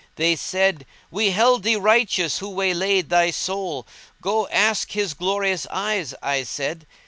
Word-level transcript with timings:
They 0.15 0.35
said, 0.35 0.87
"We 1.11 1.29
held 1.29 1.61
thee 1.61 1.75
righteous, 1.75 2.39
who 2.39 2.49
waylaid 2.49 3.09
* 3.09 3.09
Thy 3.11 3.29
soul?" 3.29 3.85
"Go 4.19 4.47
ask 4.47 4.93
his 4.93 5.13
glorious 5.13 5.67
eyes," 5.69 6.15
I 6.23 6.41
said. 6.41 6.87